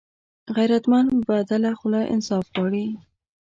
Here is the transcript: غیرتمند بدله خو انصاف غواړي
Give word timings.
غیرتمند 0.55 1.09
بدله 1.29 1.71
خو 1.79 1.87
انصاف 2.15 2.45
غواړي 2.55 2.87